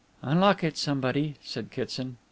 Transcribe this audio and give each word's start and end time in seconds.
"Unlock 0.23 0.63
it 0.63 0.79
somebody," 0.79 1.35
said 1.43 1.69
Kitson. 1.69 2.17